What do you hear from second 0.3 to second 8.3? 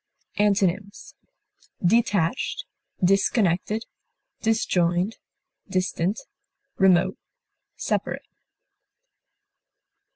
Antonyms: detached, disconnected, disjoined, distant, remote, separate.